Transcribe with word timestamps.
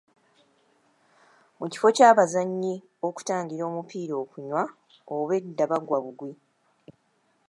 Mu 1.59 1.65
kifo 1.71 1.87
ky'abazannyi 1.95 2.73
okutangira 3.07 3.63
omupiira 3.69 4.13
okunywa, 4.23 4.61
obwedda 5.13 5.63
bagwa 5.71 5.97
bugwi 6.03 6.31
bigwo. 6.35 6.91